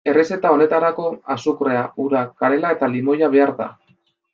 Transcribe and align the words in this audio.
Errezeta 0.11 0.53
honetarako 0.55 1.05
azukrea, 1.37 1.85
ura, 2.07 2.27
kanela 2.43 2.77
eta 2.79 2.95
limoia 2.99 3.35
behar 3.39 3.59
da. 3.63 3.75